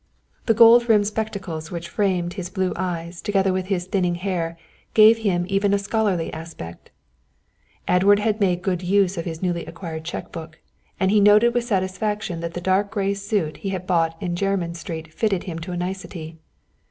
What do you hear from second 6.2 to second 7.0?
aspect.